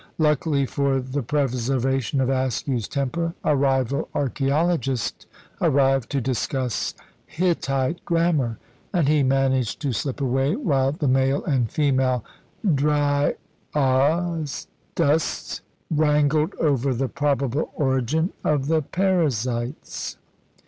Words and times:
Luckily 0.17 0.65
for 0.65 0.99
the 0.99 1.21
preservation 1.21 2.19
of 2.21 2.29
Askew's 2.31 2.87
temper, 2.87 3.35
a 3.43 3.55
rival 3.55 4.09
archæologist 4.15 5.27
arrived 5.61 6.09
to 6.09 6.19
discuss 6.19 6.95
Hittite 7.27 8.03
grammar, 8.03 8.57
and 8.91 9.07
he 9.07 9.21
managed 9.21 9.79
to 9.81 9.93
slip 9.93 10.19
away 10.19 10.55
while 10.55 10.91
the 10.91 11.07
male 11.07 11.43
and 11.45 11.69
female 11.69 12.23
dryasdusts 12.65 15.61
wrangled 15.91 16.55
over 16.55 16.95
the 16.95 17.07
probable 17.07 17.71
origin 17.75 18.33
of 18.43 18.65
the 18.65 18.81
Perizzites. 18.81 20.17